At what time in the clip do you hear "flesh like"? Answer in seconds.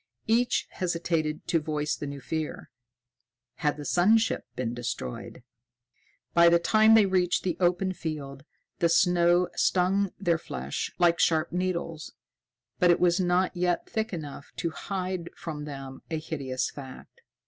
10.39-11.19